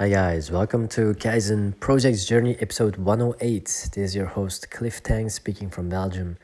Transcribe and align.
Hi 0.00 0.08
guys, 0.08 0.50
welcome 0.50 0.88
to 0.96 1.12
Kaizen 1.12 1.78
Projects 1.78 2.24
Journey 2.24 2.56
episode 2.58 2.96
108. 2.96 3.64
This 3.66 3.98
is 3.98 4.16
your 4.16 4.24
host 4.24 4.70
Cliff 4.70 5.02
Tang 5.02 5.28
speaking 5.28 5.68
from 5.68 5.90
Belgium. 5.90 6.38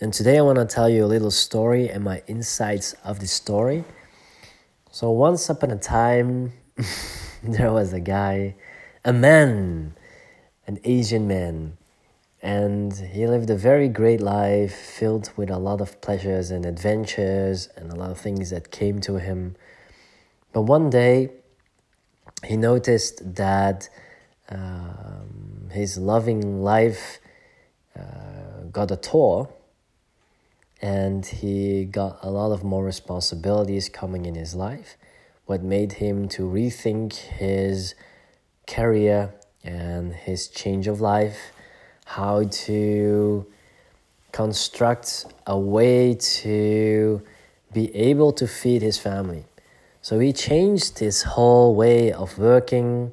And 0.00 0.14
today 0.14 0.38
I 0.38 0.42
want 0.42 0.60
to 0.60 0.66
tell 0.66 0.88
you 0.88 1.04
a 1.04 1.10
little 1.10 1.32
story 1.32 1.88
and 1.88 2.04
my 2.04 2.22
insights 2.28 2.92
of 3.02 3.18
the 3.18 3.26
story. 3.26 3.82
So 4.92 5.10
once 5.10 5.50
upon 5.50 5.72
a 5.72 5.76
time 5.76 6.52
there 7.42 7.72
was 7.72 7.92
a 7.92 7.98
guy, 7.98 8.54
a 9.04 9.12
man, 9.12 9.96
an 10.68 10.78
Asian 10.84 11.26
man, 11.26 11.78
and 12.40 12.92
he 12.92 13.26
lived 13.26 13.50
a 13.50 13.56
very 13.56 13.88
great 13.88 14.20
life 14.20 14.76
filled 14.76 15.32
with 15.36 15.50
a 15.50 15.58
lot 15.58 15.80
of 15.80 16.00
pleasures 16.00 16.52
and 16.52 16.64
adventures 16.64 17.68
and 17.74 17.90
a 17.90 17.96
lot 17.96 18.12
of 18.12 18.20
things 18.20 18.50
that 18.50 18.70
came 18.70 19.00
to 19.00 19.18
him. 19.18 19.56
But 20.52 20.62
one 20.62 20.88
day 20.88 21.30
he 22.44 22.56
noticed 22.56 23.34
that 23.36 23.88
um, 24.48 25.68
his 25.72 25.98
loving 25.98 26.62
life 26.62 27.18
uh, 27.98 28.62
got 28.70 28.90
a 28.90 28.96
tour 28.96 29.48
and 30.82 31.24
he 31.24 31.84
got 31.84 32.18
a 32.22 32.30
lot 32.30 32.52
of 32.52 32.62
more 32.62 32.84
responsibilities 32.84 33.88
coming 33.88 34.26
in 34.26 34.34
his 34.34 34.54
life. 34.54 34.96
What 35.46 35.62
made 35.62 35.92
him 35.94 36.28
to 36.30 36.42
rethink 36.42 37.14
his 37.14 37.94
career 38.66 39.32
and 39.64 40.12
his 40.12 40.48
change 40.48 40.86
of 40.86 41.00
life 41.00 41.52
how 42.04 42.44
to 42.44 43.46
construct 44.32 45.26
a 45.46 45.58
way 45.58 46.14
to 46.14 47.22
be 47.72 47.94
able 47.94 48.32
to 48.32 48.46
feed 48.46 48.82
his 48.82 48.98
family 48.98 49.44
so 50.06 50.20
he 50.20 50.32
changed 50.32 51.00
his 51.00 51.24
whole 51.34 51.74
way 51.74 52.12
of 52.12 52.38
working, 52.38 53.10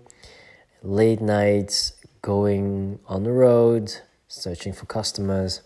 late 0.84 1.22
nights, 1.22 1.94
going 2.22 3.00
on 3.08 3.24
the 3.24 3.32
road, 3.32 3.92
searching 4.28 4.74
for 4.74 4.86
customers. 4.86 5.62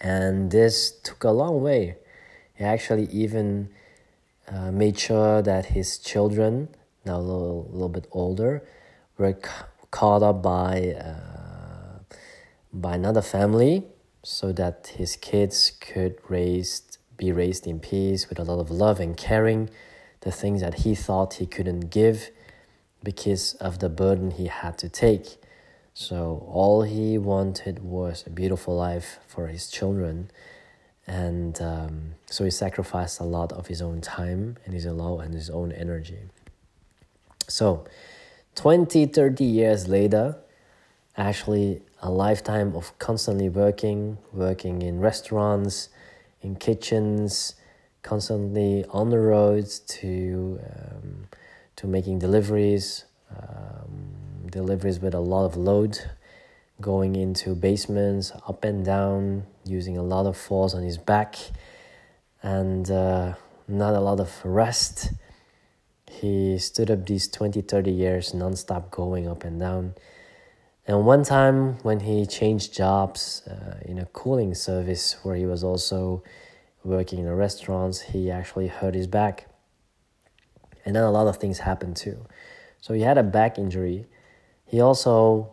And 0.00 0.50
this 0.50 0.92
took 1.02 1.24
a 1.24 1.30
long 1.30 1.60
way. 1.60 1.96
He 2.54 2.64
actually 2.64 3.04
even 3.12 3.68
uh, 4.50 4.70
made 4.72 4.98
sure 4.98 5.42
that 5.42 5.66
his 5.76 5.98
children, 5.98 6.68
now 7.04 7.16
a 7.16 7.20
little, 7.20 7.68
little 7.70 7.90
bit 7.90 8.06
older, 8.10 8.66
were 9.18 9.34
ca- 9.34 9.66
caught 9.90 10.22
up 10.22 10.42
by, 10.42 10.92
uh, 10.92 11.98
by 12.72 12.94
another 12.94 13.20
family 13.20 13.84
so 14.22 14.52
that 14.52 14.94
his 14.96 15.16
kids 15.16 15.70
could 15.78 16.16
raised, 16.30 16.96
be 17.18 17.30
raised 17.30 17.66
in 17.66 17.78
peace 17.78 18.30
with 18.30 18.38
a 18.38 18.42
lot 18.42 18.58
of 18.58 18.70
love 18.70 19.00
and 19.00 19.18
caring 19.18 19.68
the 20.28 20.32
things 20.32 20.60
that 20.60 20.74
he 20.84 20.94
thought 20.94 21.34
he 21.34 21.46
couldn't 21.46 21.88
give 21.88 22.30
because 23.02 23.54
of 23.54 23.78
the 23.78 23.88
burden 23.88 24.30
he 24.30 24.46
had 24.46 24.76
to 24.76 24.86
take. 24.86 25.26
So 25.94 26.46
all 26.46 26.82
he 26.82 27.16
wanted 27.16 27.78
was 27.78 28.24
a 28.26 28.30
beautiful 28.30 28.76
life 28.76 29.18
for 29.26 29.46
his 29.46 29.70
children. 29.70 30.30
And 31.06 31.58
um, 31.62 31.94
so 32.26 32.44
he 32.44 32.50
sacrificed 32.50 33.20
a 33.20 33.24
lot 33.24 33.52
of 33.52 33.68
his 33.68 33.80
own 33.80 34.02
time 34.02 34.58
and 34.66 34.74
his 34.74 34.84
own 34.84 35.22
and 35.22 35.32
his 35.32 35.48
own 35.48 35.72
energy. 35.72 36.18
So 37.48 37.86
20, 38.54 39.06
30 39.06 39.44
years 39.44 39.88
later, 39.88 40.36
actually 41.16 41.80
a 42.02 42.10
lifetime 42.10 42.76
of 42.76 42.96
constantly 42.98 43.48
working, 43.48 44.18
working 44.34 44.82
in 44.82 45.00
restaurants, 45.00 45.88
in 46.42 46.56
kitchens, 46.56 47.54
constantly 48.02 48.84
on 48.90 49.10
the 49.10 49.18
roads 49.18 49.80
to 49.80 50.60
um, 50.62 51.28
to 51.76 51.86
making 51.86 52.18
deliveries, 52.18 53.04
um, 53.30 54.48
deliveries 54.50 54.98
with 54.98 55.14
a 55.14 55.20
lot 55.20 55.44
of 55.44 55.56
load, 55.56 55.98
going 56.80 57.14
into 57.14 57.54
basements 57.54 58.32
up 58.48 58.64
and 58.64 58.84
down, 58.84 59.44
using 59.64 59.96
a 59.96 60.02
lot 60.02 60.26
of 60.26 60.36
force 60.36 60.74
on 60.74 60.82
his 60.82 60.98
back, 60.98 61.36
and 62.42 62.90
uh, 62.90 63.34
not 63.68 63.94
a 63.94 64.00
lot 64.00 64.18
of 64.18 64.32
rest. 64.44 65.12
He 66.10 66.58
stood 66.58 66.90
up 66.90 67.06
these 67.06 67.28
20, 67.28 67.60
30 67.60 67.90
years 67.92 68.34
non-stop 68.34 68.90
going 68.90 69.28
up 69.28 69.44
and 69.44 69.60
down. 69.60 69.94
And 70.86 71.04
one 71.04 71.22
time 71.22 71.78
when 71.82 72.00
he 72.00 72.24
changed 72.24 72.74
jobs 72.74 73.46
uh, 73.46 73.78
in 73.82 73.98
a 73.98 74.06
cooling 74.06 74.54
service 74.54 75.16
where 75.22 75.36
he 75.36 75.44
was 75.44 75.62
also 75.62 76.22
working 76.84 77.18
in 77.20 77.26
a 77.26 77.34
restaurant, 77.34 78.04
he 78.12 78.30
actually 78.30 78.68
hurt 78.68 78.94
his 78.94 79.06
back. 79.06 79.46
And 80.84 80.96
then 80.96 81.02
a 81.02 81.10
lot 81.10 81.26
of 81.26 81.36
things 81.36 81.58
happened 81.58 81.96
too. 81.96 82.26
So 82.80 82.94
he 82.94 83.02
had 83.02 83.18
a 83.18 83.22
back 83.22 83.58
injury. 83.58 84.06
He 84.64 84.80
also 84.80 85.50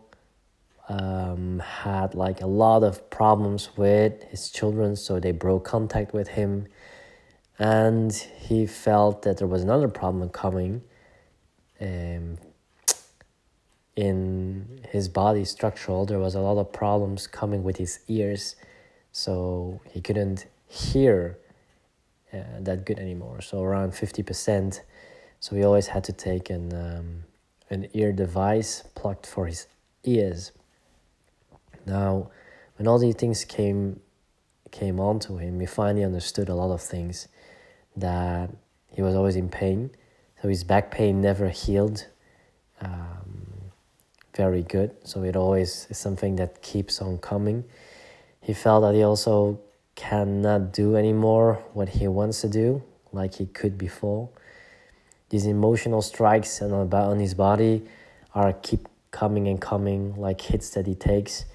um, 0.87 1.59
had 1.59 2.15
like 2.15 2.41
a 2.41 2.47
lot 2.47 2.83
of 2.83 3.09
problems 3.09 3.69
with 3.75 4.23
his 4.23 4.49
children, 4.49 4.95
so 4.95 5.19
they 5.19 5.31
broke 5.31 5.65
contact 5.65 6.13
with 6.13 6.29
him. 6.29 6.67
And 7.57 8.13
he 8.13 8.65
felt 8.65 9.23
that 9.23 9.37
there 9.37 9.47
was 9.47 9.63
another 9.63 9.87
problem 9.87 10.29
coming 10.29 10.83
um, 11.81 12.37
in 13.95 14.81
his 14.89 15.07
body 15.07 15.45
structural. 15.45 16.05
There 16.05 16.19
was 16.19 16.35
a 16.35 16.41
lot 16.41 16.57
of 16.57 16.71
problems 16.71 17.27
coming 17.27 17.63
with 17.63 17.77
his 17.77 17.99
ears, 18.07 18.55
so 19.11 19.81
he 19.89 20.01
couldn't 20.01 20.45
hear 20.67 21.37
uh, 22.33 22.37
that 22.59 22.85
good 22.85 22.99
anymore. 22.99 23.41
So 23.41 23.61
around 23.61 23.91
50%. 23.91 24.81
So 25.39 25.55
he 25.55 25.63
always 25.63 25.87
had 25.87 26.03
to 26.05 26.13
take 26.13 26.49
an, 26.49 26.73
um, 26.73 27.23
an 27.69 27.87
ear 27.93 28.11
device 28.11 28.83
plugged 28.95 29.25
for 29.25 29.47
his 29.47 29.67
ears. 30.03 30.51
Now, 31.85 32.29
when 32.77 32.87
all 32.87 32.99
these 32.99 33.15
things 33.15 33.45
came 33.45 33.99
came 34.71 34.99
onto 34.99 35.37
him, 35.37 35.59
he 35.61 35.65
finally 35.65 36.03
understood 36.03 36.49
a 36.49 36.55
lot 36.55 36.73
of 36.73 36.81
things 36.81 37.29
that 37.95 38.49
he 38.91 39.01
was 39.01 39.15
always 39.15 39.37
in 39.37 39.47
pain. 39.47 39.89
So 40.41 40.49
his 40.49 40.65
back 40.65 40.91
pain 40.91 41.21
never 41.21 41.47
healed 41.47 42.07
um, 42.81 43.71
very 44.35 44.63
good. 44.63 44.91
So 45.03 45.23
it 45.23 45.35
always 45.35 45.87
is 45.89 45.97
something 45.97 46.35
that 46.35 46.61
keeps 46.61 47.01
on 47.01 47.19
coming. 47.19 47.63
He 48.41 48.53
felt 48.53 48.83
that 48.83 48.93
he 48.93 49.03
also 49.03 49.59
cannot 49.95 50.73
do 50.73 50.95
anymore 50.95 51.63
what 51.73 51.89
he 51.89 52.07
wants 52.07 52.41
to 52.41 52.49
do 52.49 52.83
like 53.11 53.35
he 53.35 53.45
could 53.45 53.77
before. 53.77 54.29
These 55.29 55.45
emotional 55.45 56.01
strikes 56.01 56.61
on, 56.61 56.71
on 56.93 57.19
his 57.19 57.33
body 57.33 57.83
are 58.33 58.53
keep 58.53 58.87
coming 59.11 59.47
and 59.47 59.59
coming 59.59 60.15
like 60.17 60.41
hits 60.41 60.69
that 60.71 60.85
he 60.85 60.93
takes. 60.93 61.45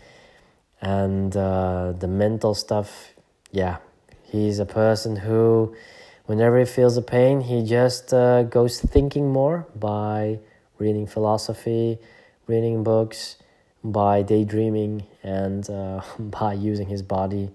And 0.81 1.37
uh, 1.37 1.93
the 1.93 2.09
mental 2.09 2.55
stuff, 2.55 3.11
yeah, 3.53 3.77
he's 4.25 4.59
a 4.59 4.67
person 4.67 5.17
who, 5.17 5.77
whenever 6.25 6.59
he 6.59 6.65
feels 6.65 6.97
a 6.97 7.03
pain, 7.03 7.43
he 7.43 7.63
just 7.63 8.15
uh, 8.15 8.45
goes 8.45 8.81
thinking 8.81 9.31
more 9.31 9.67
by 9.77 10.39
reading 10.79 11.07
philosophy, 11.07 11.99
reading 12.47 12.83
books, 12.83 13.37
by 13.85 14.23
daydreaming, 14.23 15.05
and 15.23 15.69
uh, 15.69 16.01
by 16.19 16.55
using 16.55 16.89
his 16.89 17.03
body 17.03 17.51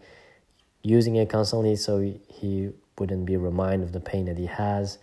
using 0.85 1.15
it 1.15 1.29
constantly 1.29 1.75
so 1.75 1.99
he 1.99 2.69
wouldn't 2.99 3.25
be 3.25 3.35
reminded 3.35 3.87
of 3.87 3.91
the 3.91 3.99
pain 3.99 4.25
that 4.25 4.37
he 4.37 4.45
has 4.45 4.99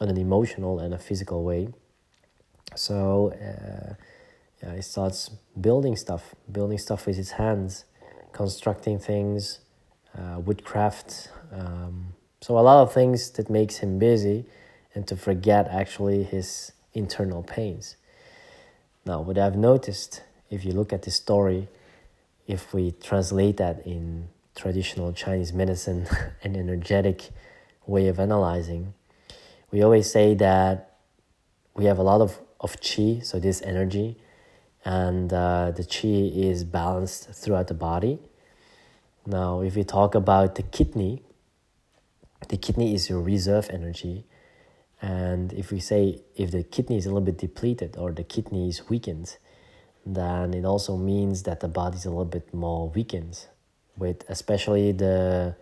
on 0.00 0.08
an 0.08 0.16
emotional 0.16 0.78
and 0.78 0.94
a 0.94 0.98
physical 0.98 1.42
way. 1.42 1.68
So 2.76 3.32
uh, 3.32 3.94
yeah, 4.62 4.76
he 4.76 4.82
starts 4.82 5.30
building 5.60 5.96
stuff, 5.96 6.34
building 6.50 6.78
stuff 6.78 7.06
with 7.06 7.16
his 7.16 7.32
hands, 7.32 7.84
constructing 8.32 9.00
things, 9.00 9.58
uh, 10.16 10.38
woodcraft. 10.38 11.30
Um, 11.52 12.14
so 12.40 12.56
a 12.56 12.60
lot 12.60 12.82
of 12.82 12.92
things 12.92 13.30
that 13.30 13.50
makes 13.50 13.78
him 13.78 13.98
busy 13.98 14.44
and 14.94 15.06
to 15.08 15.16
forget 15.16 15.66
actually 15.68 16.22
his 16.22 16.72
internal 16.94 17.42
pains. 17.42 17.96
Now, 19.04 19.20
what 19.20 19.36
I've 19.36 19.56
noticed, 19.56 20.22
if 20.48 20.64
you 20.64 20.72
look 20.72 20.92
at 20.92 21.02
this 21.02 21.16
story, 21.16 21.66
if 22.46 22.72
we 22.72 22.92
translate 22.92 23.56
that 23.56 23.84
in 23.84 24.28
traditional 24.58 25.12
Chinese 25.12 25.52
medicine 25.52 26.06
and 26.42 26.56
energetic 26.56 27.30
way 27.86 28.08
of 28.08 28.18
analyzing, 28.18 28.92
we 29.70 29.82
always 29.82 30.10
say 30.10 30.34
that 30.34 30.96
we 31.74 31.84
have 31.84 31.98
a 31.98 32.02
lot 32.02 32.20
of, 32.20 32.40
of 32.60 32.80
qi, 32.80 33.24
so 33.24 33.38
this 33.38 33.62
energy, 33.62 34.16
and 34.84 35.32
uh, 35.32 35.70
the 35.70 35.84
qi 35.84 36.36
is 36.36 36.64
balanced 36.64 37.30
throughout 37.30 37.68
the 37.68 37.74
body. 37.74 38.18
Now, 39.26 39.60
if 39.60 39.76
we 39.76 39.84
talk 39.84 40.14
about 40.14 40.56
the 40.56 40.62
kidney, 40.62 41.22
the 42.48 42.56
kidney 42.56 42.94
is 42.94 43.08
your 43.08 43.20
reserve 43.20 43.68
energy. 43.70 44.24
And 45.00 45.52
if 45.52 45.70
we 45.70 45.78
say 45.78 46.22
if 46.34 46.50
the 46.50 46.64
kidney 46.64 46.96
is 46.96 47.06
a 47.06 47.10
little 47.10 47.20
bit 47.20 47.38
depleted 47.38 47.96
or 47.96 48.10
the 48.10 48.24
kidney 48.24 48.68
is 48.68 48.88
weakened, 48.88 49.36
then 50.04 50.54
it 50.54 50.64
also 50.64 50.96
means 50.96 51.44
that 51.44 51.60
the 51.60 51.68
body 51.68 51.96
is 51.98 52.06
a 52.06 52.10
little 52.10 52.24
bit 52.24 52.52
more 52.52 52.88
weakened 52.88 53.46
with 53.98 54.24
especially 54.28 54.92
the 54.92 55.54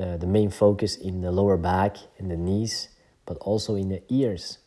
uh, 0.00 0.16
the 0.16 0.26
main 0.26 0.50
focus 0.50 0.96
in 0.96 1.20
the 1.20 1.30
lower 1.32 1.56
back 1.58 1.98
and 2.18 2.30
the 2.30 2.36
knees 2.36 2.88
but 3.26 3.36
also 3.38 3.74
in 3.76 3.88
the 3.88 4.02
ears 4.08 4.58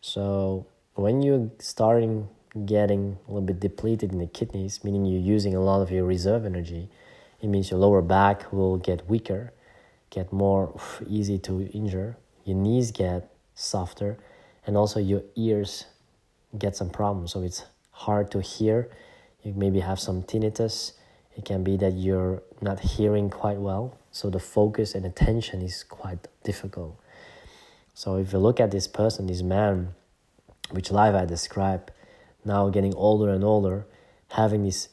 So 0.00 0.66
when 0.94 1.22
you're 1.22 1.50
starting 1.58 2.28
getting 2.66 3.18
a 3.26 3.32
little 3.32 3.46
bit 3.46 3.60
depleted 3.60 4.12
in 4.12 4.18
the 4.18 4.26
kidneys, 4.26 4.82
meaning 4.84 5.04
you're 5.04 5.20
using 5.20 5.54
a 5.54 5.60
lot 5.60 5.82
of 5.82 5.90
your 5.90 6.04
reserve 6.04 6.44
energy, 6.46 6.88
it 7.40 7.48
means 7.48 7.70
your 7.70 7.80
lower 7.80 8.02
back 8.02 8.52
will 8.52 8.76
get 8.78 9.08
weaker, 9.08 9.52
get 10.10 10.32
more 10.32 10.78
easy 11.06 11.38
to 11.38 11.68
injure, 11.68 12.16
your 12.44 12.56
knees 12.56 12.90
get 12.92 13.30
softer, 13.54 14.18
and 14.66 14.76
also 14.76 15.00
your 15.00 15.22
ears 15.36 15.86
get 16.58 16.76
some 16.76 16.90
problems. 16.90 17.32
So 17.32 17.42
it's 17.42 17.64
hard 17.92 18.30
to 18.32 18.40
hear. 18.40 18.90
You 19.42 19.54
maybe 19.54 19.80
have 19.80 20.00
some 20.00 20.22
tinnitus. 20.22 20.92
It 21.40 21.46
can 21.46 21.64
be 21.64 21.78
that 21.78 21.94
you're 21.94 22.42
not 22.60 22.80
hearing 22.80 23.30
quite 23.30 23.56
well. 23.56 23.96
So 24.10 24.28
the 24.28 24.38
focus 24.38 24.94
and 24.94 25.06
attention 25.06 25.62
is 25.62 25.82
quite 25.82 26.28
difficult. 26.44 27.00
So 27.94 28.16
if 28.16 28.34
you 28.34 28.38
look 28.38 28.60
at 28.60 28.70
this 28.70 28.86
person, 28.86 29.26
this 29.26 29.40
man, 29.40 29.94
which 30.70 30.90
life 30.90 31.14
I 31.14 31.24
describe, 31.24 31.90
now 32.44 32.68
getting 32.68 32.94
older 32.94 33.30
and 33.30 33.42
older, 33.42 33.86
having 34.32 34.64
this 34.64 34.90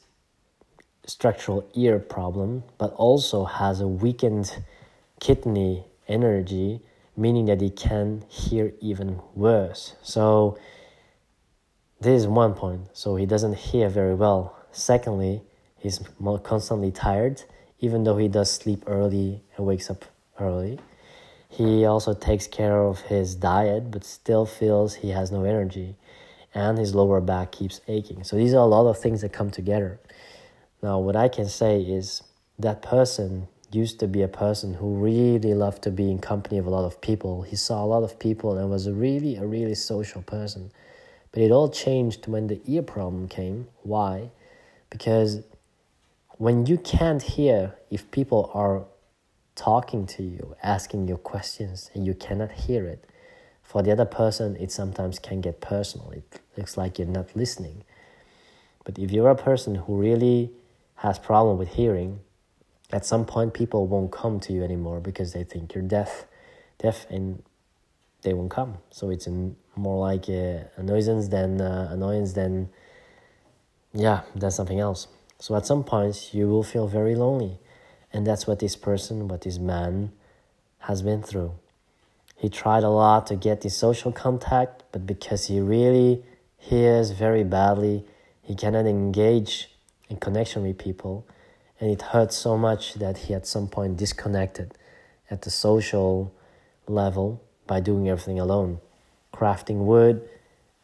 structural 1.05 1.69
ear 1.73 1.99
problem, 1.99 2.63
but 2.77 2.93
also 2.93 3.43
has 3.43 3.81
a 3.81 3.87
weakened 3.89 4.63
kidney 5.19 5.83
energy, 6.07 6.79
meaning 7.17 7.47
that 7.47 7.59
he 7.59 7.69
can 7.69 8.23
hear 8.29 8.71
even 8.79 9.19
worse. 9.35 9.97
So 10.01 10.57
this 11.99 12.21
is 12.21 12.25
one 12.25 12.53
point. 12.53 12.83
So 12.93 13.17
he 13.17 13.25
doesn't 13.25 13.57
hear 13.57 13.89
very 13.89 14.15
well. 14.15 14.55
Secondly, 14.71 15.41
he's 15.79 15.99
constantly 16.43 16.91
tired, 16.91 17.43
even 17.79 18.03
though 18.03 18.17
he 18.17 18.27
does 18.27 18.51
sleep 18.51 18.83
early 18.87 19.43
and 19.55 19.65
wakes 19.65 19.89
up 19.89 20.05
early. 20.39 20.79
He 21.49 21.85
also 21.85 22.13
takes 22.13 22.47
care 22.47 22.81
of 22.81 23.01
his 23.01 23.35
diet, 23.35 23.91
but 23.91 24.03
still 24.03 24.45
feels 24.45 24.95
he 24.95 25.09
has 25.09 25.31
no 25.31 25.43
energy, 25.43 25.95
and 26.53 26.77
his 26.77 26.93
lower 26.93 27.21
back 27.21 27.51
keeps 27.51 27.81
aching. 27.87 28.23
So 28.23 28.35
these 28.35 28.53
are 28.53 28.61
a 28.61 28.65
lot 28.65 28.87
of 28.87 28.99
things 28.99 29.21
that 29.21 29.31
come 29.33 29.49
together. 29.49 29.99
Now, 30.83 30.99
what 30.99 31.15
I 31.15 31.27
can 31.29 31.47
say 31.47 31.81
is 31.81 32.21
that 32.59 32.81
person 32.81 33.47
used 33.71 33.99
to 33.99 34.07
be 34.07 34.21
a 34.21 34.27
person 34.27 34.75
who 34.75 34.95
really 34.95 35.53
loved 35.53 35.81
to 35.83 35.91
be 35.91 36.09
in 36.09 36.19
company 36.19 36.57
of 36.57 36.65
a 36.65 36.69
lot 36.69 36.85
of 36.85 37.01
people. 37.01 37.41
He 37.41 37.55
saw 37.55 37.83
a 37.83 37.87
lot 37.87 38.03
of 38.03 38.19
people 38.19 38.57
and 38.57 38.69
was 38.69 38.87
a 38.87 38.93
really, 38.93 39.35
a 39.35 39.45
really 39.45 39.75
social 39.75 40.21
person. 40.21 40.71
But 41.31 41.41
it 41.41 41.51
all 41.51 41.69
changed 41.69 42.27
when 42.27 42.47
the 42.47 42.61
ear 42.65 42.81
problem 42.81 43.27
came. 43.27 43.67
Why? 43.83 44.31
Because 44.89 45.43
when 46.37 46.65
you 46.65 46.77
can't 46.77 47.21
hear 47.21 47.75
if 47.89 48.09
people 48.11 48.51
are 48.53 48.85
talking 49.55 50.05
to 50.05 50.23
you, 50.23 50.55
asking 50.61 51.07
you 51.07 51.17
questions, 51.17 51.89
and 51.93 52.05
you 52.05 52.13
cannot 52.13 52.51
hear 52.51 52.85
it, 52.85 53.05
for 53.63 53.81
the 53.81 53.91
other 53.91 54.05
person, 54.05 54.55
it 54.57 54.71
sometimes 54.71 55.19
can 55.19 55.41
get 55.41 55.59
personal. 55.59 56.11
It 56.11 56.39
looks 56.55 56.77
like 56.77 56.99
you're 56.99 57.07
not 57.07 57.35
listening. 57.35 57.83
But 58.85 58.97
if 58.97 59.11
you're 59.11 59.29
a 59.29 59.35
person 59.35 59.75
who 59.75 59.97
really 59.97 60.51
has 60.95 61.19
problem 61.19 61.57
with 61.57 61.69
hearing, 61.69 62.21
at 62.91 63.05
some 63.05 63.25
point 63.25 63.53
people 63.53 63.87
won't 63.87 64.11
come 64.11 64.39
to 64.41 64.53
you 64.53 64.63
anymore 64.63 65.01
because 65.01 65.33
they 65.33 65.43
think 65.43 65.73
you're 65.73 65.83
deaf, 65.83 66.25
deaf, 66.77 67.05
and 67.09 67.43
they 68.21 68.33
won't 68.33 68.51
come. 68.51 68.77
So 68.91 69.09
it's 69.09 69.27
more 69.75 69.99
like 69.99 70.29
a 70.29 70.69
annoyance 70.77 71.27
than 71.27 71.59
uh, 71.59 71.89
annoyance 71.91 72.33
than 72.33 72.69
yeah, 73.93 74.21
than 74.35 74.51
something 74.51 74.79
else. 74.79 75.07
So 75.39 75.55
at 75.55 75.65
some 75.65 75.83
points 75.83 76.33
you 76.33 76.47
will 76.47 76.63
feel 76.63 76.87
very 76.87 77.15
lonely, 77.15 77.59
and 78.11 78.25
that's 78.25 78.47
what 78.47 78.59
this 78.59 78.75
person, 78.75 79.27
what 79.27 79.41
this 79.41 79.59
man, 79.59 80.11
has 80.79 81.01
been 81.01 81.21
through. 81.21 81.53
He 82.35 82.49
tried 82.49 82.83
a 82.83 82.89
lot 82.89 83.27
to 83.27 83.35
get 83.35 83.61
the 83.61 83.69
social 83.69 84.11
contact, 84.11 84.83
but 84.91 85.05
because 85.05 85.47
he 85.47 85.59
really 85.59 86.23
hears 86.57 87.11
very 87.11 87.43
badly, 87.43 88.05
he 88.41 88.55
cannot 88.55 88.85
engage 88.85 89.69
in 90.09 90.17
connection 90.17 90.63
with 90.63 90.77
people, 90.77 91.27
and 91.79 91.91
it 91.91 92.01
hurt 92.01 92.31
so 92.33 92.57
much 92.57 92.93
that 92.95 93.17
he 93.17 93.33
at 93.33 93.45
some 93.45 93.67
point 93.67 93.97
disconnected 93.97 94.73
at 95.29 95.41
the 95.41 95.49
social 95.49 96.33
level 96.87 97.41
by 97.65 97.79
doing 97.79 98.07
everything 98.07 98.39
alone. 98.39 98.79
Crafting 99.33 99.85
wood, 99.85 100.27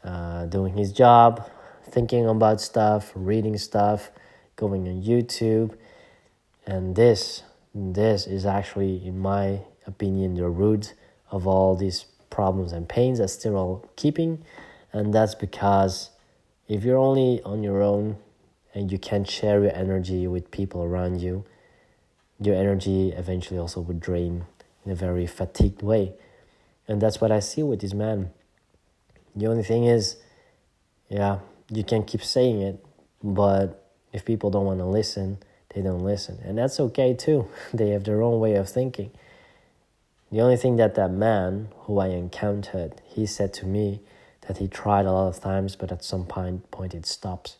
uh, 0.03 0.45
doing 0.45 0.75
his 0.75 0.91
job, 0.91 1.49
thinking 1.89 2.27
about 2.27 2.61
stuff, 2.61 3.11
reading 3.15 3.57
stuff, 3.57 4.11
going 4.55 4.87
on 4.87 5.01
YouTube. 5.01 5.75
And 6.65 6.95
this, 6.95 7.43
this 7.73 8.27
is 8.27 8.45
actually, 8.45 9.05
in 9.05 9.19
my 9.19 9.61
opinion, 9.85 10.35
the 10.35 10.49
root 10.49 10.93
of 11.31 11.47
all 11.47 11.75
these 11.75 12.05
problems 12.29 12.71
and 12.71 12.87
pains 12.87 13.19
that 13.19 13.29
still 13.29 13.57
are 13.57 13.89
keeping. 13.95 14.43
And 14.91 15.13
that's 15.13 15.35
because 15.35 16.09
if 16.67 16.83
you're 16.83 16.97
only 16.97 17.41
on 17.43 17.63
your 17.63 17.81
own 17.81 18.17
and 18.73 18.91
you 18.91 18.97
can't 18.97 19.29
share 19.29 19.61
your 19.61 19.75
energy 19.75 20.27
with 20.27 20.51
people 20.51 20.83
around 20.83 21.21
you, 21.21 21.45
your 22.39 22.55
energy 22.55 23.11
eventually 23.11 23.59
also 23.59 23.81
would 23.81 23.99
drain 23.99 24.45
in 24.85 24.91
a 24.91 24.95
very 24.95 25.27
fatigued 25.27 25.81
way. 25.81 26.13
And 26.87 27.01
that's 27.01 27.21
what 27.21 27.31
I 27.31 27.39
see 27.39 27.63
with 27.63 27.81
this 27.81 27.93
man. 27.93 28.31
The 29.35 29.47
only 29.47 29.63
thing 29.63 29.85
is, 29.85 30.17
yeah, 31.09 31.39
you 31.69 31.83
can 31.83 32.03
keep 32.03 32.23
saying 32.23 32.61
it, 32.61 32.85
but 33.23 33.82
if 34.13 34.23
people 34.23 34.49
don't 34.49 34.65
want 34.65 34.79
to 34.79 34.85
listen, 34.85 35.39
they 35.73 35.81
don't 35.81 36.03
listen. 36.03 36.39
And 36.43 36.57
that's 36.57 36.79
okay 36.79 37.13
too. 37.13 37.47
They 37.73 37.89
have 37.89 38.03
their 38.03 38.21
own 38.21 38.39
way 38.39 38.53
of 38.55 38.69
thinking. 38.69 39.11
The 40.31 40.41
only 40.41 40.57
thing 40.57 40.77
that 40.77 40.95
that 40.95 41.11
man 41.11 41.69
who 41.81 41.99
I 41.99 42.07
encountered, 42.07 43.01
he 43.05 43.25
said 43.25 43.53
to 43.55 43.65
me 43.65 43.99
that 44.47 44.57
he 44.57 44.67
tried 44.67 45.05
a 45.05 45.11
lot 45.11 45.27
of 45.27 45.39
times, 45.41 45.75
but 45.75 45.91
at 45.91 46.03
some 46.03 46.25
point, 46.25 46.69
point 46.71 46.93
it 46.93 47.05
stops. 47.05 47.57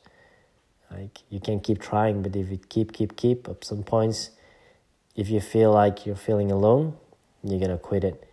Like 0.90 1.20
you 1.30 1.40
can 1.40 1.60
keep 1.60 1.80
trying, 1.80 2.22
but 2.22 2.36
if 2.36 2.50
you 2.50 2.60
keep, 2.70 2.94
keep, 2.94 3.16
keep, 3.16 3.48
at 3.48 3.64
some 3.64 3.84
points, 3.84 4.32
if 5.16 5.30
you 5.30 5.40
feel 5.40 5.72
like 5.72 6.06
you're 6.06 6.16
feeling 6.16 6.52
alone, 6.52 6.96
you're 7.44 7.60
gonna 7.60 7.78
quit 7.78 8.04
it. 8.04 8.28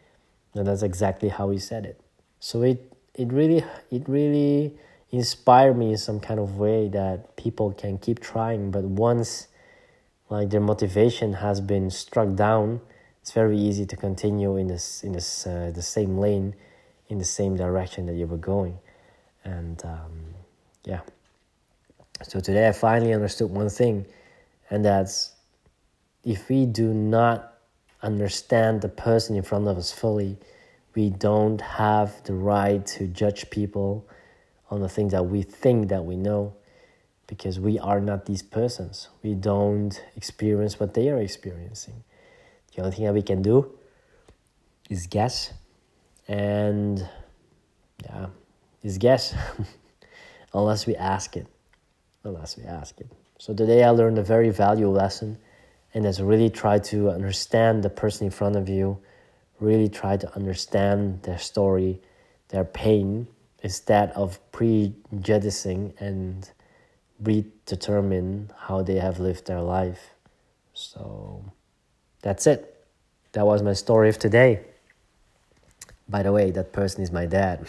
And 0.54 0.66
that's 0.66 0.82
exactly 0.82 1.28
how 1.28 1.50
he 1.50 1.58
said 1.58 1.84
it. 1.84 2.00
So 2.38 2.62
it 2.62 2.92
it 3.14 3.32
really 3.32 3.64
it 3.90 4.08
really 4.08 4.74
inspired 5.12 5.76
me 5.76 5.90
in 5.90 5.96
some 5.96 6.20
kind 6.20 6.38
of 6.38 6.56
way 6.56 6.88
that 6.88 7.36
people 7.36 7.72
can 7.72 7.98
keep 7.98 8.20
trying, 8.20 8.70
but 8.70 8.84
once 8.84 9.48
like 10.28 10.50
their 10.50 10.60
motivation 10.60 11.34
has 11.34 11.60
been 11.60 11.90
struck 11.90 12.34
down, 12.34 12.80
it's 13.20 13.32
very 13.32 13.58
easy 13.58 13.84
to 13.86 13.96
continue 13.96 14.56
in 14.56 14.68
this 14.68 15.02
in 15.02 15.12
this 15.12 15.46
uh, 15.46 15.72
the 15.74 15.82
same 15.82 16.18
lane, 16.18 16.54
in 17.08 17.18
the 17.18 17.24
same 17.24 17.56
direction 17.56 18.06
that 18.06 18.14
you 18.14 18.26
were 18.26 18.36
going, 18.36 18.78
and 19.44 19.84
um, 19.84 20.34
yeah. 20.84 21.00
So 22.22 22.38
today 22.38 22.68
I 22.68 22.72
finally 22.72 23.12
understood 23.12 23.50
one 23.50 23.68
thing, 23.68 24.06
and 24.70 24.84
that's 24.84 25.32
if 26.24 26.48
we 26.48 26.66
do 26.66 26.94
not 26.94 27.54
understand 28.02 28.80
the 28.80 28.88
person 28.88 29.36
in 29.36 29.42
front 29.42 29.66
of 29.66 29.76
us 29.76 29.92
fully, 29.92 30.38
we 30.94 31.10
don't 31.10 31.60
have 31.60 32.22
the 32.24 32.34
right 32.34 32.86
to 32.86 33.06
judge 33.06 33.50
people 33.50 34.06
on 34.70 34.80
the 34.80 34.88
things 34.88 35.12
that 35.12 35.24
we 35.24 35.42
think 35.42 35.88
that 35.88 36.04
we 36.04 36.16
know 36.16 36.54
because 37.26 37.60
we 37.60 37.78
are 37.78 38.00
not 38.00 38.26
these 38.26 38.42
persons. 38.42 39.08
We 39.22 39.34
don't 39.34 40.02
experience 40.16 40.80
what 40.80 40.94
they 40.94 41.10
are 41.10 41.20
experiencing. 41.20 42.02
The 42.74 42.82
only 42.82 42.96
thing 42.96 43.04
that 43.04 43.14
we 43.14 43.22
can 43.22 43.42
do 43.42 43.72
is 44.88 45.06
guess 45.06 45.52
and 46.28 47.08
yeah, 48.04 48.26
is 48.82 48.98
guess 48.98 49.34
unless 50.54 50.86
we 50.86 50.96
ask 50.96 51.36
it. 51.36 51.46
Unless 52.24 52.56
we 52.56 52.64
ask 52.64 53.00
it. 53.00 53.08
So 53.38 53.54
today 53.54 53.84
I 53.84 53.90
learned 53.90 54.18
a 54.18 54.22
very 54.22 54.50
valuable 54.50 54.92
lesson 54.92 55.38
and 55.94 56.04
that's 56.04 56.20
really 56.20 56.50
try 56.50 56.78
to 56.78 57.10
understand 57.10 57.82
the 57.82 57.90
person 57.90 58.26
in 58.26 58.30
front 58.30 58.56
of 58.56 58.68
you 58.68 59.00
really 59.60 59.88
try 59.88 60.16
to 60.16 60.34
understand 60.34 61.22
their 61.22 61.38
story, 61.38 62.00
their 62.48 62.64
pain, 62.64 63.28
instead 63.62 64.10
of 64.12 64.38
prejudicing 64.52 65.92
and 65.98 66.50
predetermine 67.22 68.50
how 68.56 68.82
they 68.82 68.96
have 68.96 69.18
lived 69.18 69.46
their 69.46 69.60
life. 69.60 70.14
So 70.72 71.44
that's 72.22 72.46
it. 72.46 72.86
That 73.32 73.46
was 73.46 73.62
my 73.62 73.74
story 73.74 74.08
of 74.08 74.18
today. 74.18 74.60
By 76.08 76.22
the 76.22 76.32
way, 76.32 76.50
that 76.50 76.72
person 76.72 77.02
is 77.02 77.12
my 77.12 77.26
dad. 77.26 77.66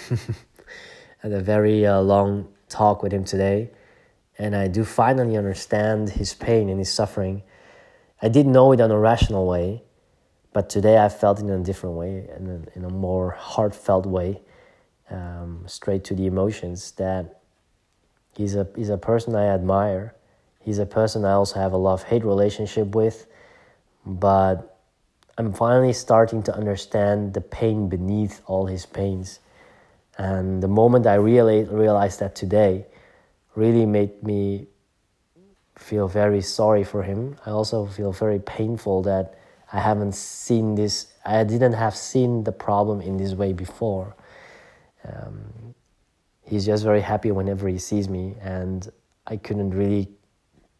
Had 1.20 1.34
a 1.34 1.40
very 1.40 1.86
uh, 1.86 2.02
long 2.02 2.48
talk 2.68 3.04
with 3.04 3.14
him 3.14 3.24
today, 3.24 3.70
and 4.40 4.56
I 4.56 4.68
do 4.68 4.84
finally 4.84 5.38
understand 5.38 6.10
his 6.10 6.34
pain 6.34 6.70
and 6.70 6.80
his 6.80 6.92
suffering. 6.92 7.44
I 8.22 8.30
didn't 8.30 8.54
know 8.54 8.72
it 8.72 8.80
in 8.80 8.90
a 8.90 8.98
rational 8.98 9.46
way, 9.46 9.84
but 10.54 10.70
today 10.70 10.98
I 10.98 11.10
felt 11.10 11.40
it 11.40 11.44
in 11.44 11.52
a 11.52 11.60
different 11.60 11.96
way, 11.96 12.28
in 12.36 12.48
a, 12.48 12.78
in 12.78 12.86
a 12.86 12.90
more 12.90 13.32
heartfelt 13.32 14.08
way, 14.08 14.42
um, 15.12 15.64
straight 15.68 16.04
to 16.06 16.16
the 16.16 16.26
emotions. 16.26 16.92
That 16.94 17.42
he's 18.36 18.56
a 18.56 18.68
he's 18.76 18.90
a 18.90 18.98
person 18.98 19.36
I 19.36 19.48
admire. 19.48 20.16
He's 20.60 20.80
a 20.80 20.86
person 20.86 21.26
I 21.26 21.34
also 21.34 21.60
have 21.60 21.74
a 21.74 21.78
love 21.78 22.04
hate 22.04 22.24
relationship 22.24 22.96
with, 22.96 23.26
but 24.06 24.78
I'm 25.38 25.54
finally 25.54 25.94
starting 25.94 26.44
to 26.44 26.56
understand 26.56 27.34
the 27.34 27.42
pain 27.42 27.90
beneath 27.90 28.42
all 28.46 28.68
his 28.68 28.86
pains. 28.86 29.40
And 30.18 30.62
the 30.62 30.68
moment 30.68 31.08
I 31.08 31.16
really 31.16 31.64
realized 31.64 32.20
that 32.20 32.36
today 32.36 32.86
really 33.56 33.86
made 33.86 34.22
me 34.22 34.68
feel 35.76 36.08
very 36.08 36.42
sorry 36.42 36.84
for 36.84 37.04
him. 37.04 37.38
I 37.46 37.50
also 37.50 37.86
feel 37.86 38.12
very 38.12 38.40
painful 38.40 39.02
that 39.04 39.36
I 39.74 39.80
haven't 39.80 40.14
seen 40.14 40.76
this, 40.76 41.08
I 41.26 41.44
didn't 41.44 41.74
have 41.74 41.96
seen 41.96 42.44
the 42.44 42.52
problem 42.52 43.02
in 43.02 43.18
this 43.18 43.34
way 43.34 43.54
before. 43.54 44.16
Um, 45.06 45.74
he's 46.44 46.66
just 46.66 46.84
very 46.84 47.02
happy 47.02 47.32
whenever 47.32 47.68
he 47.68 47.78
sees 47.78 48.10
me, 48.10 48.36
and 48.42 48.90
I 49.28 49.38
couldn't 49.38 49.72
really 49.72 50.10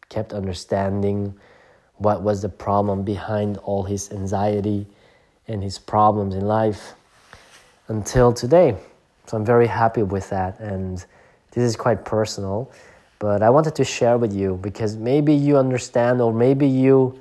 kept 0.08 0.32
understanding 0.32 1.34
what 1.96 2.22
was 2.22 2.42
the 2.42 2.48
problem 2.48 3.02
behind 3.02 3.58
all 3.58 3.82
his 3.82 4.10
anxiety 4.12 4.86
and 5.48 5.62
his 5.62 5.78
problems 5.78 6.34
in 6.34 6.46
life 6.46 6.94
until 7.88 8.32
today. 8.32 8.76
So 9.26 9.36
I'm 9.36 9.44
very 9.44 9.66
happy 9.66 10.02
with 10.02 10.28
that, 10.30 10.58
and 10.60 10.98
this 11.52 11.64
is 11.64 11.76
quite 11.76 12.04
personal, 12.04 12.70
but 13.18 13.42
I 13.42 13.50
wanted 13.50 13.74
to 13.76 13.84
share 13.84 14.18
with 14.18 14.34
you 14.34 14.58
because 14.62 14.96
maybe 14.96 15.32
you 15.32 15.56
understand, 15.56 16.20
or 16.20 16.32
maybe 16.32 16.66
you 16.66 17.20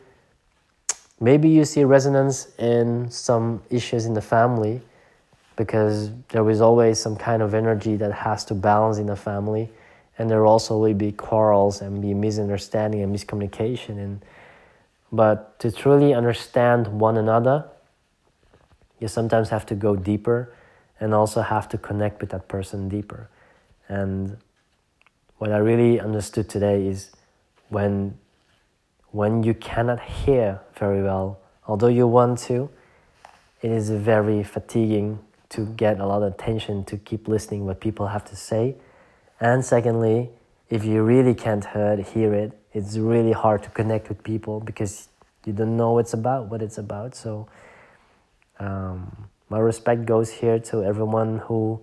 maybe 1.19 1.47
you 1.47 1.63
see 1.63 1.83
resonance 1.83 2.47
in 2.57 3.09
some 3.11 3.61
issues 3.69 4.07
in 4.07 4.13
the 4.15 4.21
family 4.21 4.81
because 5.63 6.11
there 6.29 6.47
is 6.49 6.59
always 6.61 6.99
some 6.99 7.15
kind 7.15 7.41
of 7.41 7.53
energy 7.53 7.95
that 7.95 8.11
has 8.11 8.43
to 8.45 8.53
balance 8.53 8.97
in 8.97 9.07
the 9.07 9.15
family 9.15 9.69
and 10.17 10.29
there 10.29 10.45
also 10.45 10.77
will 10.77 10.93
be 10.93 11.11
quarrels 11.11 11.81
and 11.81 12.01
be 12.01 12.13
misunderstanding 12.13 13.01
and 13.01 13.15
miscommunication 13.15 13.95
and 14.05 14.25
but 15.11 15.59
to 15.59 15.71
truly 15.71 16.13
understand 16.13 16.87
one 16.87 17.17
another 17.17 17.57
you 19.01 19.07
sometimes 19.07 19.49
have 19.49 19.65
to 19.65 19.75
go 19.75 19.95
deeper 19.95 20.53
and 21.01 21.13
also 21.13 21.41
have 21.41 21.67
to 21.67 21.77
connect 21.77 22.21
with 22.21 22.29
that 22.29 22.47
person 22.47 22.87
deeper. 22.87 23.27
And 23.89 24.37
what 25.39 25.51
I 25.51 25.57
really 25.57 25.99
understood 25.99 26.47
today 26.47 26.85
is 26.85 27.09
when 27.69 28.17
when 29.09 29.43
you 29.43 29.53
cannot 29.53 29.99
hear 29.99 30.61
very 30.79 31.03
well, 31.03 31.39
although 31.67 31.87
you 31.87 32.07
want 32.07 32.39
to, 32.39 32.69
it 33.61 33.69
is 33.69 33.89
very 33.89 34.41
fatiguing 34.41 35.19
to 35.51 35.65
get 35.65 35.99
a 35.99 36.05
lot 36.05 36.23
of 36.23 36.33
attention 36.33 36.83
to 36.85 36.97
keep 36.97 37.27
listening 37.27 37.65
what 37.65 37.79
people 37.79 38.07
have 38.07 38.25
to 38.25 38.35
say. 38.35 38.75
And 39.39 39.63
secondly, 39.63 40.29
if 40.69 40.85
you 40.85 41.03
really 41.03 41.33
can't 41.33 41.65
hear 41.65 41.93
it, 41.93 42.07
hear 42.07 42.33
it, 42.33 42.57
it's 42.73 42.97
really 42.97 43.33
hard 43.33 43.63
to 43.63 43.69
connect 43.69 44.07
with 44.07 44.23
people 44.23 44.59
because 44.59 45.09
you 45.45 45.53
don't 45.53 45.75
know 45.75 45.97
it's 45.97 46.13
about, 46.13 46.47
what 46.47 46.61
it's 46.61 46.77
about. 46.77 47.15
So 47.15 47.47
um, 48.59 49.29
my 49.49 49.59
respect 49.59 50.05
goes 50.05 50.29
here 50.29 50.59
to 50.59 50.83
everyone 50.83 51.39
who 51.39 51.81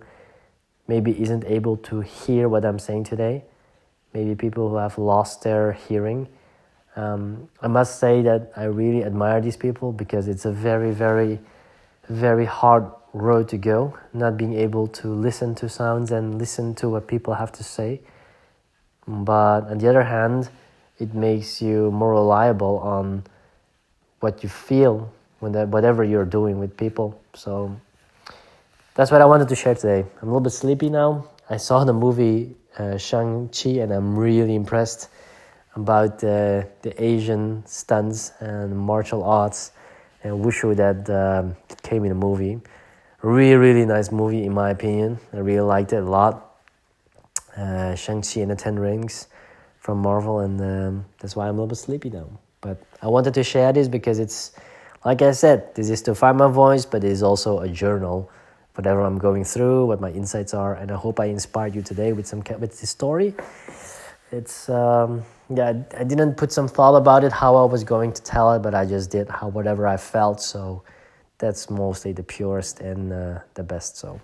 maybe 0.87 1.21
isn't 1.21 1.45
able 1.45 1.77
to 1.77 2.01
hear 2.01 2.49
what 2.49 2.65
I'm 2.65 2.79
saying 2.79 3.03
today. 3.03 3.43
Maybe 4.13 4.33
people 4.33 4.69
who 4.69 4.77
have 4.77 4.97
lost 4.97 5.43
their 5.43 5.73
hearing. 5.73 6.27
Um, 6.95 7.49
I 7.61 7.67
must 7.67 7.99
say 7.99 8.23
that 8.23 8.51
I 8.55 8.63
really 8.63 9.03
admire 9.03 9.39
these 9.39 9.55
people 9.55 9.91
because 9.91 10.27
it's 10.27 10.45
a 10.45 10.51
very, 10.51 10.91
very, 10.91 11.39
very 12.09 12.45
hard 12.45 12.85
road 13.13 13.47
to 13.49 13.57
go, 13.57 13.97
not 14.13 14.37
being 14.37 14.53
able 14.53 14.87
to 14.87 15.07
listen 15.07 15.55
to 15.55 15.69
sounds 15.69 16.11
and 16.11 16.37
listen 16.37 16.75
to 16.75 16.89
what 16.89 17.07
people 17.07 17.35
have 17.35 17.51
to 17.53 17.63
say. 17.63 18.01
But 19.07 19.61
on 19.69 19.77
the 19.77 19.87
other 19.87 20.03
hand, 20.03 20.49
it 20.99 21.13
makes 21.13 21.61
you 21.61 21.91
more 21.91 22.11
reliable 22.11 22.79
on 22.79 23.23
what 24.19 24.43
you 24.43 24.49
feel 24.49 25.11
when 25.39 25.53
that, 25.53 25.69
whatever 25.69 26.03
you're 26.03 26.25
doing 26.25 26.59
with 26.59 26.75
people. 26.75 27.19
So 27.33 27.79
that's 28.95 29.11
what 29.11 29.21
I 29.21 29.25
wanted 29.25 29.47
to 29.49 29.55
share 29.55 29.75
today. 29.75 30.05
I'm 30.21 30.27
a 30.27 30.31
little 30.31 30.41
bit 30.41 30.51
sleepy 30.51 30.89
now. 30.89 31.25
I 31.49 31.57
saw 31.57 31.83
the 31.83 31.93
movie 31.93 32.55
uh, 32.77 32.97
Shang-Chi 32.97 33.69
and 33.69 33.91
I'm 33.91 34.17
really 34.17 34.55
impressed 34.55 35.09
about 35.75 36.23
uh, 36.23 36.63
the 36.81 36.93
Asian 36.97 37.63
stunts 37.65 38.33
and 38.39 38.77
martial 38.77 39.23
arts 39.23 39.71
and 40.23 40.43
wushu 40.43 40.75
that 40.75 41.09
um, 41.09 41.55
came 41.83 42.03
in 42.03 42.09
the 42.09 42.15
movie. 42.15 42.59
Really, 43.21 43.55
really 43.55 43.85
nice 43.85 44.11
movie 44.11 44.45
in 44.45 44.53
my 44.53 44.69
opinion. 44.69 45.19
I 45.33 45.37
really 45.37 45.61
liked 45.61 45.93
it 45.93 46.03
a 46.03 46.09
lot. 46.09 46.55
Uh, 47.57 47.95
Shang-Chi 47.95 48.41
and 48.41 48.51
the 48.51 48.55
Ten 48.55 48.79
Rings 48.79 49.27
from 49.79 49.99
Marvel 49.99 50.39
and 50.39 50.61
um, 50.61 51.05
that's 51.19 51.35
why 51.35 51.47
I'm 51.47 51.55
a 51.55 51.57
little 51.57 51.67
bit 51.67 51.77
sleepy 51.77 52.09
now. 52.09 52.29
But 52.61 52.81
I 53.01 53.07
wanted 53.07 53.33
to 53.33 53.43
share 53.43 53.73
this 53.73 53.87
because 53.87 54.19
it's 54.19 54.51
like 55.05 55.21
I 55.21 55.31
said, 55.31 55.73
this 55.75 55.89
is 55.89 56.01
to 56.03 56.15
find 56.15 56.37
my 56.37 56.49
voice, 56.49 56.85
but 56.85 57.03
it 57.03 57.11
is 57.11 57.23
also 57.23 57.59
a 57.59 57.69
journal, 57.69 58.29
whatever 58.75 59.01
I'm 59.01 59.17
going 59.17 59.45
through, 59.45 59.85
what 59.85 60.01
my 60.01 60.11
insights 60.11 60.53
are, 60.53 60.75
and 60.75 60.91
I 60.91 60.95
hope 60.95 61.19
I 61.19 61.25
inspired 61.25 61.73
you 61.73 61.81
today 61.81 62.11
with 62.11 62.27
some 62.27 62.43
with 62.59 62.79
this 62.79 62.89
story. 62.89 63.33
It's 64.31 64.69
um, 64.69 65.23
yeah, 65.49 65.73
I 65.97 66.03
didn't 66.03 66.35
put 66.35 66.51
some 66.51 66.67
thought 66.67 66.95
about 66.95 67.23
it 67.23 67.31
how 67.31 67.55
I 67.55 67.65
was 67.65 67.83
going 67.83 68.13
to 68.13 68.21
tell 68.21 68.53
it, 68.53 68.59
but 68.59 68.75
I 68.75 68.85
just 68.85 69.09
did 69.09 69.29
how 69.29 69.47
whatever 69.47 69.87
I 69.87 69.97
felt. 69.97 70.41
So 70.41 70.83
that's 71.39 71.69
mostly 71.69 72.13
the 72.13 72.23
purest 72.23 72.81
and 72.81 73.11
uh, 73.11 73.39
the 73.55 73.63
best. 73.63 73.97
So 73.97 74.19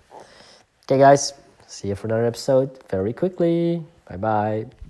okay, 0.84 0.98
guys, 0.98 1.34
see 1.66 1.88
you 1.88 1.94
for 1.96 2.06
another 2.06 2.26
episode 2.26 2.78
very 2.88 3.12
quickly. 3.12 3.82
Bye 4.08 4.16
bye. 4.16 4.85